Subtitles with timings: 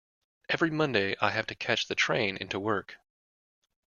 [0.49, 2.95] Every Monday I have to catch the train into work